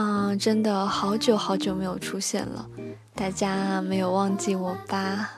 [0.00, 2.64] 嗯，真的好久好久没有出现了，
[3.16, 5.30] 大家没有忘记我吧？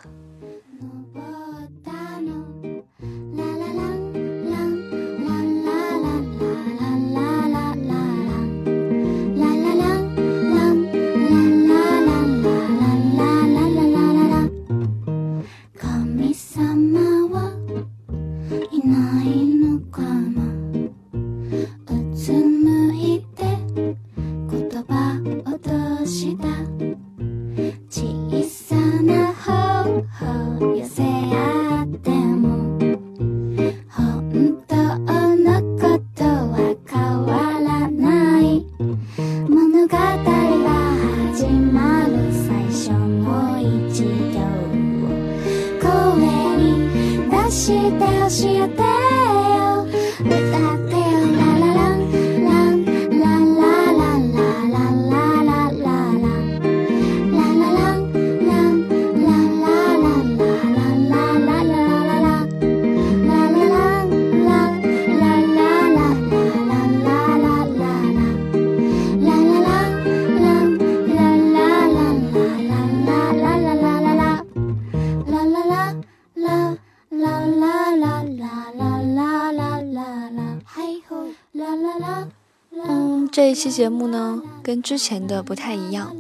[83.51, 86.15] 这期节目呢，跟之前的不太一样，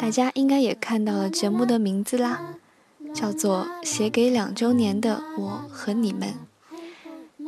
[0.00, 2.54] 大家应该也看到了节目的名字啦，
[3.14, 6.34] 叫做《写给两周年的我和你们》。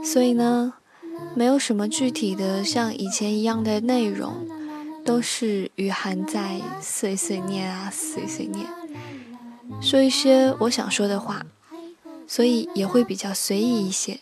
[0.04, 0.75] 所以呢，
[1.34, 4.47] 没有什么具体的像以前一样的内容，
[5.04, 8.66] 都是雨涵在碎碎念啊，碎碎念，
[9.81, 11.44] 说一些我想说的话，
[12.28, 14.20] 所以也会比较随意一些。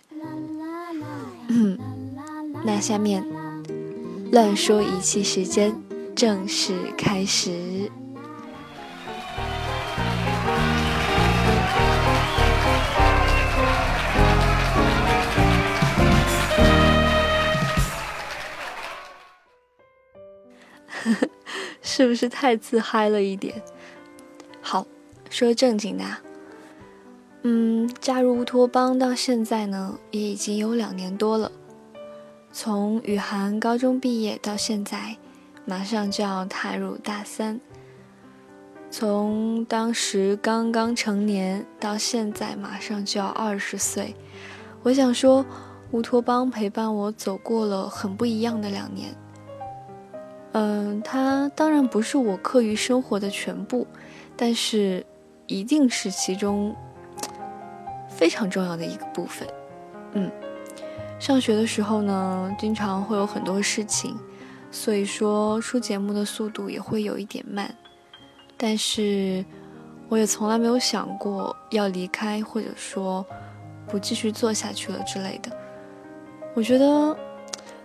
[1.49, 1.79] 嗯，
[2.65, 3.23] 那下面
[4.33, 5.75] 乱说一气时间
[6.15, 7.91] 正式开始。
[21.81, 23.63] 是不是太自嗨了一点？
[24.61, 24.87] 好，
[25.31, 26.05] 说正经的。
[27.43, 31.53] 嗯，加入乌托邦到现在呢，也已经有两年多了。
[32.59, 35.15] 从雨涵高中毕业到现在，
[35.67, 37.61] 马上就要踏入大三。
[38.91, 44.17] 从当时刚刚成年到现在，马上就要二十岁。
[44.83, 45.45] 我想说，
[45.91, 49.15] 乌托邦陪伴我走过了很不一样的两年。
[50.53, 53.87] 嗯，它当然不是我课余生活的全部，
[54.35, 55.05] 但是
[55.47, 56.75] 一定是其中
[58.09, 59.47] 非常重要的一个部分。
[60.13, 60.33] 嗯，
[61.19, 64.17] 上学的时候呢，经常会有很多事情，
[64.71, 67.75] 所以说出节目的速度也会有一点慢。
[68.57, 69.45] 但是
[70.09, 73.25] 我也从来没有想过要离开，或者说
[73.87, 75.51] 不继续做下去了之类的。
[76.55, 77.17] 我觉得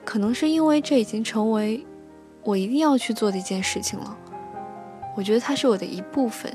[0.03, 1.85] 可能是因为这已经成为。
[2.43, 4.17] 我一定要去做的一件事情了，
[5.15, 6.51] 我觉得它是我的一部分。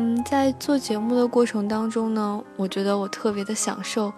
[0.00, 4.12] 嗯，在做节目的过程当中呢，我觉得我特别的享受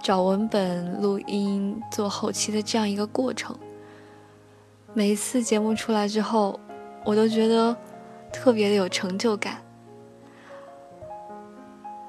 [0.00, 3.58] 找文本、录音、做后期的这样一个过程。
[4.92, 6.60] 每一次节目出来之后，
[7.04, 7.76] 我都觉得
[8.32, 9.60] 特别的有成就感。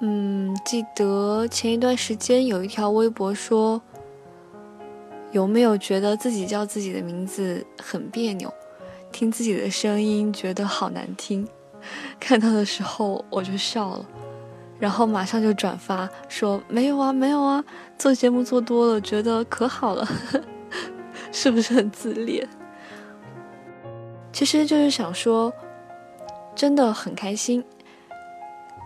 [0.01, 3.81] 嗯，记得前一段时间有一条微博说。
[5.31, 8.53] 有没有觉得自己叫自己的名字很别扭，
[9.11, 11.45] 听自己的声音觉得好难听？
[12.19, 14.05] 看到的时候我就笑了，
[14.79, 17.63] 然后马上就转发说没有啊，没有啊，
[17.97, 20.07] 做节目做多了觉得可好了，
[21.31, 22.47] 是不是很自恋？
[24.31, 25.53] 其实就是想说，
[26.53, 27.63] 真的很开心。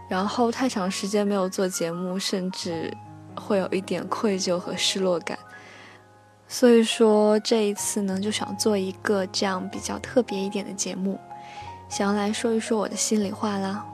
[0.08, 2.92] 然后太长时间没有做节目，甚至
[3.36, 5.38] 会有一点愧疚和失落感。
[6.48, 11.20] 所以说这一次呢，就想做一个这样比较特别一点的节目，
[11.90, 13.86] 想要来说一说我的心里话啦。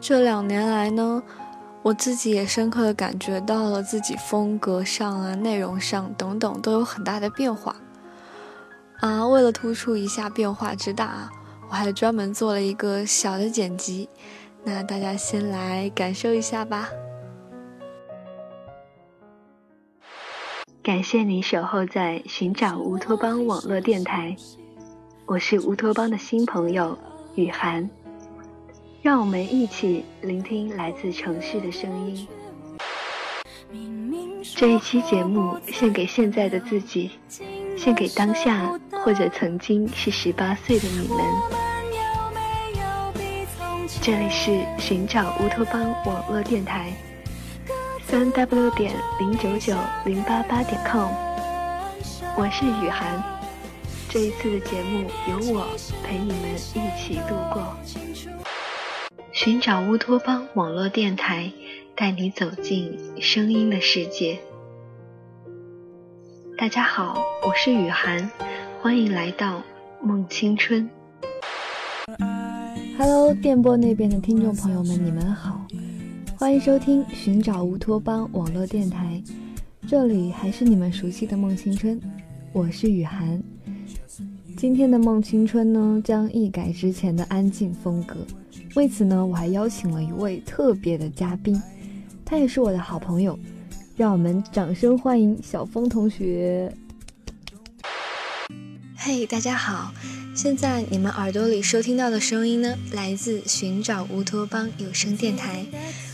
[0.00, 1.22] 这两年来呢，
[1.82, 7.76] 我自己也深刻的感觉到了自己风格上啊、内容上等等都有很大的变化
[9.00, 9.26] 啊。
[9.26, 11.30] 为了突出一下变化之大啊，
[11.68, 14.08] 我还专门做了一个小的剪辑，
[14.64, 16.88] 那大家先来感受一下吧。
[20.90, 24.34] 感谢你守候在寻找乌托邦网络电台，
[25.24, 26.98] 我是乌托邦的新朋友
[27.36, 27.88] 雨涵。
[29.00, 32.26] 让我们一起聆听来自城市的声音。
[34.56, 37.12] 这一期节目献给现在的自己，
[37.76, 41.18] 献给当下或者曾经是十八岁的你们。
[44.02, 46.92] 这里是寻找乌托邦网络电台，
[48.10, 49.72] 三 w 点零九九
[50.04, 51.12] 零八八点 com。
[52.36, 53.22] 我是雨涵，
[54.08, 55.68] 这一次的节目由我
[56.02, 57.72] 陪你们一起度过。
[59.30, 61.52] 寻找乌托邦网络电台，
[61.94, 64.40] 带你走进声音的世界。
[66.58, 68.28] 大家好，我是雨涵，
[68.82, 69.62] 欢迎来到
[70.02, 70.90] 梦青春。
[72.98, 75.59] Hello，电波那边的听众朋友们，你们好，
[76.40, 79.22] 欢迎收听寻找乌托邦网络电台，
[79.86, 82.00] 这里还是你们熟悉的梦青春，
[82.54, 83.42] 我是雨涵。
[84.56, 88.16] 今天的梦青春呢，将一改之前的安静风格。
[88.74, 91.62] 为此呢，我还邀请了一位特别的嘉宾，
[92.24, 93.38] 他也是我的好朋友，
[93.94, 96.74] 让我们掌声欢迎小峰同学。
[98.96, 99.92] 嘿，大家好！
[100.34, 105.66] 现在你们耳朵里收听到的声音呢，来自寻找乌托邦有声电台，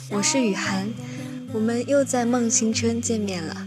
[0.09, 0.89] 我是雨涵，
[1.53, 3.67] 我们又在梦青春见面了。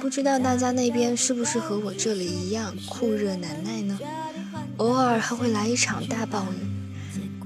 [0.00, 3.98] 不知道大家那边是不是和我这里一样酷热难耐呢？
[4.78, 6.56] 偶尔还会来一场大暴雨。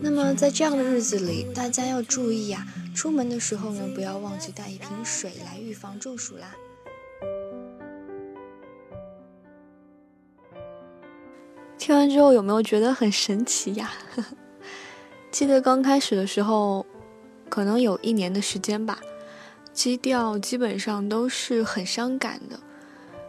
[0.01, 2.67] 那么在这样的日子里，大家要注意呀！
[2.95, 6.55] 出门的时候呢，不要忘记带一瓶水来预防中暑啦。
[11.77, 13.93] 听完之后有没有觉得很神奇呀？
[15.31, 16.87] 记得刚开始的时候，
[17.56, 18.99] 可能有一年的时间吧，
[19.73, 22.61] 基调基本上都是很伤感的，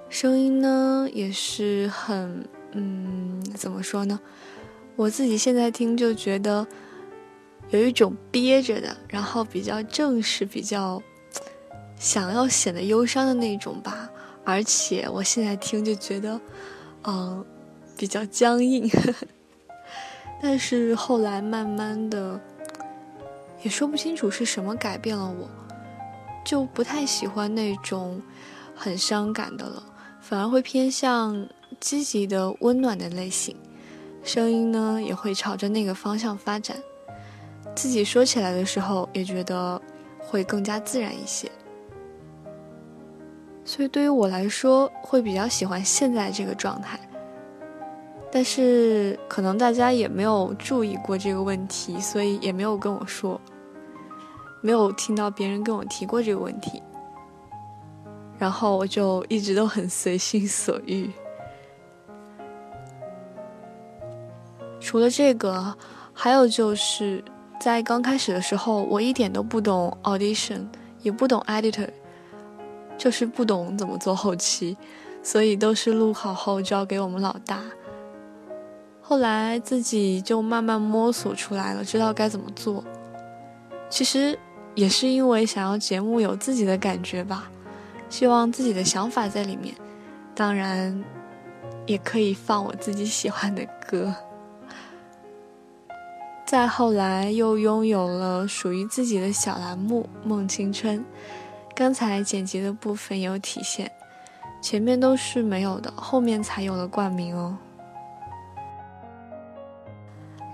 [0.09, 2.45] 声音呢也是很……
[2.73, 4.19] 嗯，怎么说呢？
[4.97, 6.67] 我自己现在听就觉得
[7.69, 11.01] 有一种憋着的，然后比较正式、比较
[11.97, 14.09] 想要显得忧伤的那种吧。
[14.43, 16.37] 而且我现在听就觉得，
[17.05, 17.45] 嗯，
[17.95, 18.91] 比较僵硬。
[20.43, 22.37] 但是后来慢慢的，
[23.67, 25.45] 也说不清楚是什么改变了我，
[26.45, 28.21] 就不太喜欢那种
[28.73, 29.83] 很伤感的了，
[30.21, 31.45] 反而会偏向
[31.77, 33.53] 积极的、温暖的类型。
[34.23, 36.77] 声音呢也会朝着那个方向发展，
[37.75, 39.81] 自己说起来的时候也觉得
[40.17, 41.51] 会更加自然一些，
[43.65, 46.97] 所以对于我来说会比较喜欢现在这个状态。
[48.31, 53.39] 但是可能大家也没有注意过这个问题，所以也没有跟我说，
[54.67, 56.83] 没有听到别人跟我提过这个问题，
[58.37, 61.09] 然后我就一直都很随心所欲。
[64.81, 65.73] 除了这个，
[66.11, 67.23] 还有就是
[67.57, 70.67] 在刚开始的时候，我一点都不懂 audition，
[70.99, 71.87] 也不懂 editor，
[72.97, 74.75] 就是不懂怎么做后期，
[75.23, 77.61] 所以都是录好后交给我们老大。
[79.01, 82.83] 后来自己就慢慢摸索出来了，知道该怎么做。
[83.89, 84.37] 其实
[84.77, 87.49] 也是因为想要节目有自己的感觉吧，
[88.11, 89.73] 希望自己的想法在里面，
[90.35, 91.03] 当然
[91.87, 94.13] 也可以放我自己喜欢的歌。
[96.45, 100.99] 再后来又拥有了属于自己的小栏目《梦青春》，
[101.75, 103.91] 刚才剪辑的部分有体现，
[104.61, 107.57] 前面都是没有的，后面才有了冠名哦。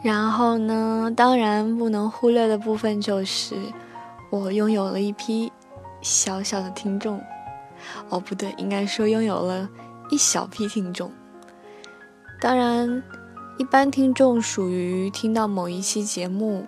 [0.01, 3.55] 然后呢，当然不能忽略的部分就是
[4.33, 5.51] 我拥有了一批
[6.01, 7.21] 小小的听众，
[8.09, 9.69] 哦不对，应该说拥有了
[10.09, 11.11] 一小批听众，
[12.41, 13.03] 当然。
[13.59, 16.65] 一般听众属于听到某一期节目，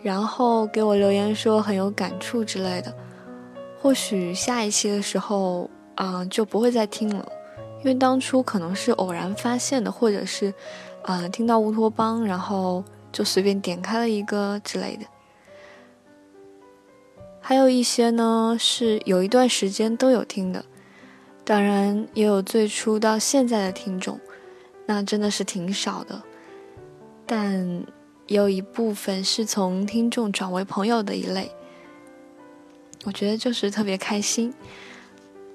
[0.00, 2.94] 然后给我留言说很有感触之类的，
[3.82, 7.28] 或许下一期的时候，嗯，就不会再听了，
[7.80, 10.54] 因为当初可能是偶然发现的，或者是，
[11.02, 15.04] 呃，听到乌托邦，然后就随便点开了一个之类的。
[17.48, 20.62] 还有一些呢是有一段时间都有听的，
[21.46, 24.20] 当然也有最初到现在的听众。
[24.84, 26.22] 那真的是挺少的，
[27.24, 27.66] 但
[28.26, 31.50] 也有一部分是从听众转为朋友的一类，
[33.04, 34.52] 我觉得就是特别开心。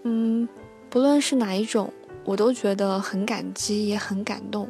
[0.02, 0.50] 嗯，
[0.90, 4.68] 不论是哪一种，我都觉得很感激，也很感动，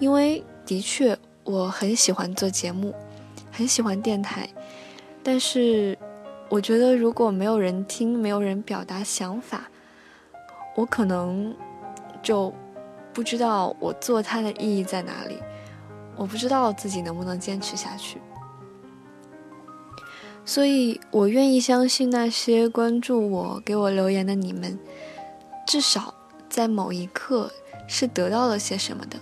[0.00, 2.92] 因为的确我很喜欢做节目，
[3.52, 4.50] 很喜欢电台，
[5.22, 5.96] 但是
[6.48, 9.68] 我觉得如果没有人听，没有人表达想法，
[10.74, 11.54] 我可能
[12.22, 12.52] 就
[13.12, 15.38] 不知道我做它的意义在哪里，
[16.16, 18.20] 我不知道自己能不能坚持下去。
[20.44, 24.78] 所以我愿意相信那些关注我、给我留言的你们，
[25.66, 26.14] 至少
[26.48, 27.52] 在某一刻
[27.86, 29.18] 是得到了些什么的。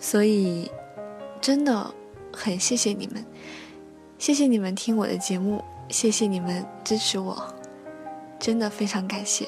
[0.00, 0.70] 所以，
[1.42, 1.92] 真的
[2.32, 3.22] 很谢谢你们，
[4.18, 7.40] 谢谢你们听我的节目，谢谢你们支持我，
[8.38, 9.46] 真的非常感谢。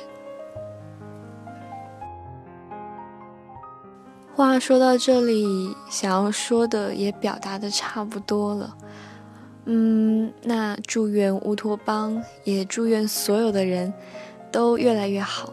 [4.32, 8.76] 话说到这里，想要说的也表达的差不多了。
[9.64, 13.92] 嗯，那祝愿乌托邦，也祝愿所有的人
[14.52, 15.52] 都越来越好。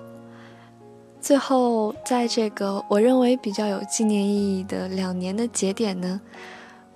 [1.19, 6.21] 最后，在这个我认为比较有纪念意义的两年的节点呢，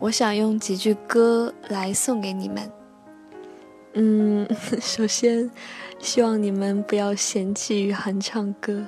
[0.02, 2.72] 我想用几句歌来送给你们。
[3.94, 4.48] 嗯，
[4.82, 5.52] 首先，
[6.00, 8.84] 希望你们不要嫌弃雨涵唱歌。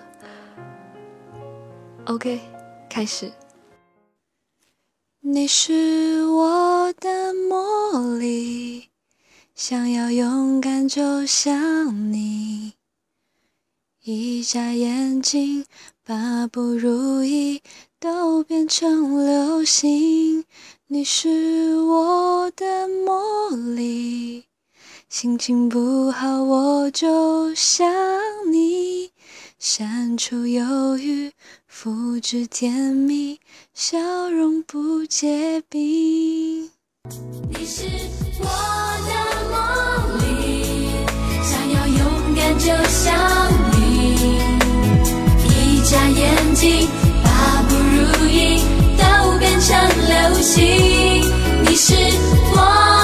[2.06, 2.40] OK，
[2.90, 3.32] 开始。
[5.22, 8.90] 你是我的魔力，
[9.54, 12.74] 想要勇敢就像你，
[14.02, 15.64] 一眨眼睛
[16.04, 17.62] 把不如意
[18.00, 20.44] 都变成流星。
[20.94, 24.46] 你是我的魔力，
[25.10, 27.92] 心情不好我就想
[28.52, 29.10] 你，
[29.58, 31.32] 删除忧郁。
[31.68, 33.40] 复制甜蜜，
[33.74, 33.98] 笑
[34.30, 36.70] 容不结冰。
[37.50, 37.86] 你是
[38.40, 38.46] 我
[39.08, 39.12] 的
[39.50, 39.58] 魔
[40.20, 40.90] 力，
[41.42, 43.18] 想要勇敢就想
[43.72, 43.82] 你，
[45.50, 46.88] 一眨眼睛
[47.24, 48.62] 把不如意
[49.74, 50.64] 像流星。
[51.64, 51.96] 你是
[52.54, 53.03] 我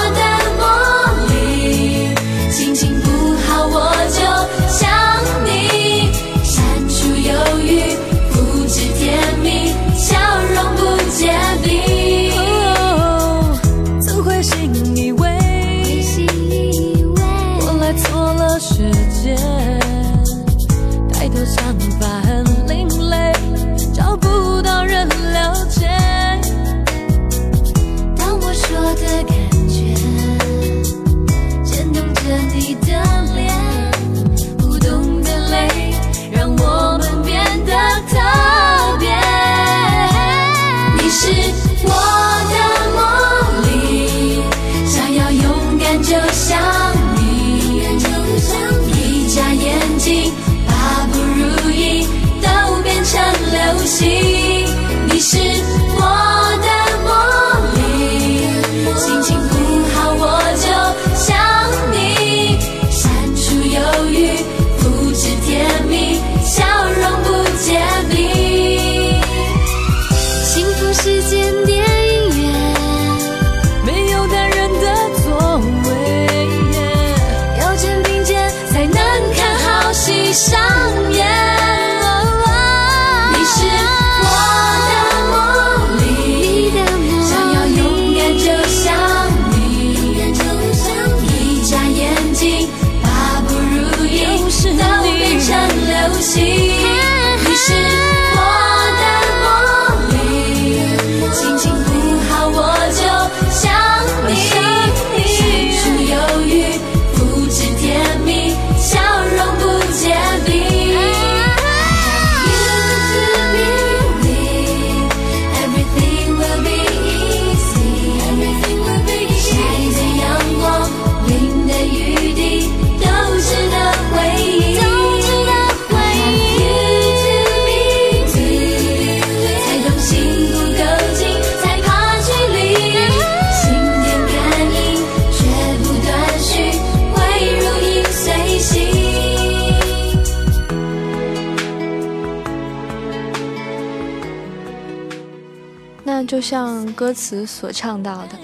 [146.26, 148.38] 就像歌词所唱到的，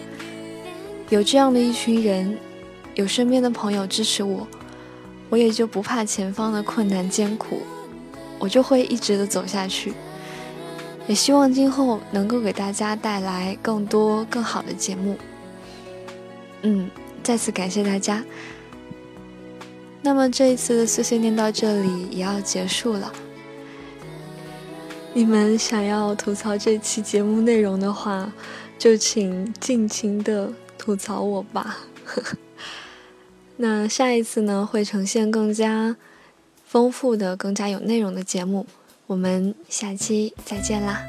[1.11, 2.37] 有这样的一群人，
[2.95, 4.47] 有身边的朋友支持我，
[5.29, 7.61] 我也就不怕前方的困难艰苦，
[8.39, 9.93] 我就会一直的走下去。
[11.07, 15.17] 也希望今后能够给大家带来更多更好的节目。
[16.63, 16.91] 嗯，
[17.23, 18.25] 再次感谢大家。
[20.03, 23.13] 那么这一次的碎碎念到这里也要结束了。
[25.17, 28.31] 你们想要吐槽这期节目内容的话，
[28.79, 31.79] 就请尽情的吐槽我吧。
[33.57, 35.97] 那下一次呢，会呈现更加
[36.67, 38.67] 丰富的、更加有内容的节目。
[39.07, 41.01] 我们下期再见啦！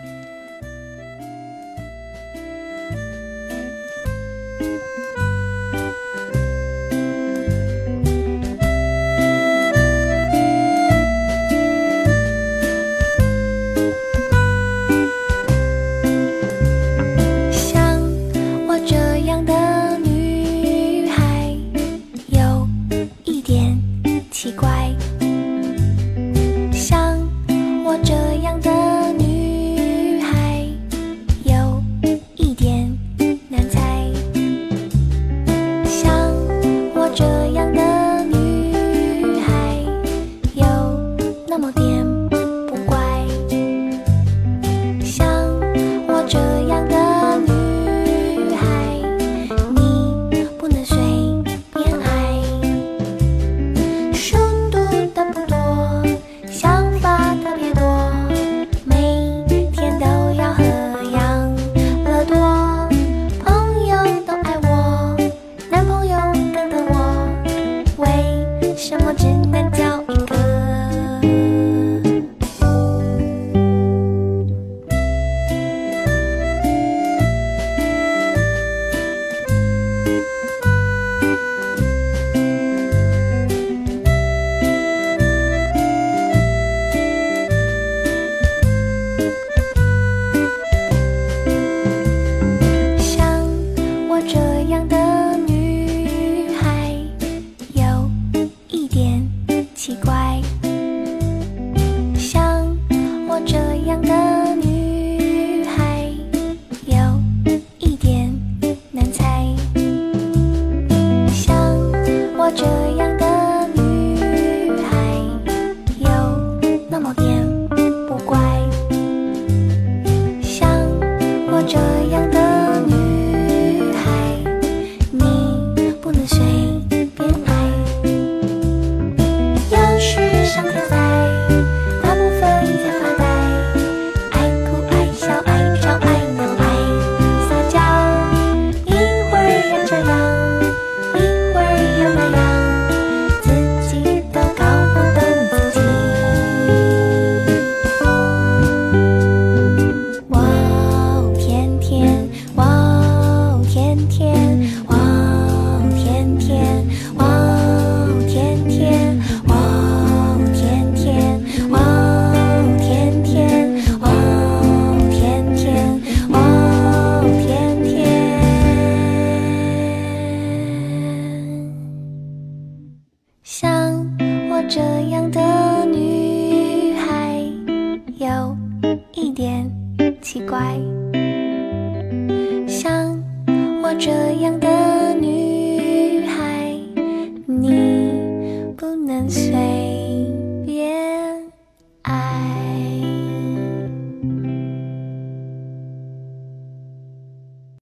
[24.38, 25.17] 奇怪。